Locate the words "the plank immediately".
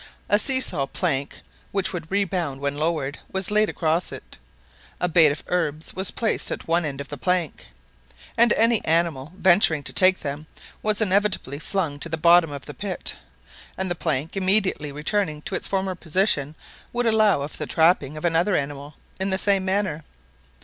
13.91-14.91